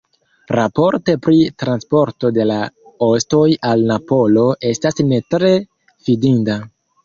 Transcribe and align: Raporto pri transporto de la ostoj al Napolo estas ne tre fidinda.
Raporto 0.59 1.13
pri 1.25 1.35
transporto 1.63 2.33
de 2.39 2.47
la 2.53 2.57
ostoj 3.09 3.45
al 3.75 3.87
Napolo 3.95 4.49
estas 4.75 5.01
ne 5.15 5.23
tre 5.35 5.57
fidinda. 6.07 6.61